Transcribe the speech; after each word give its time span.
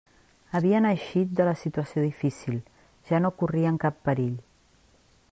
Havien 0.59 0.85
eixit 0.91 1.35
de 1.39 1.45
la 1.49 1.53
situació 1.63 2.05
difícil; 2.05 2.57
ja 3.09 3.19
no 3.25 3.31
corrien 3.43 3.77
cap 3.85 4.03
perill. 4.09 4.35